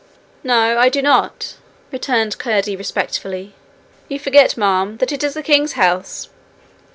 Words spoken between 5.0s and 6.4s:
it is the king's house.'